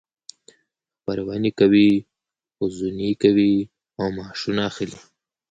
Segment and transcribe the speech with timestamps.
[0.97, 1.89] خپرونې کوي،
[2.59, 3.53] غزونې کوي
[3.99, 4.97] او معاشونه اخلي.